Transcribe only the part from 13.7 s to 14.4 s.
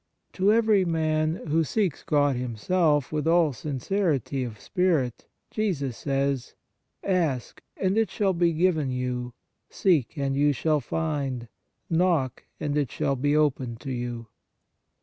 to you."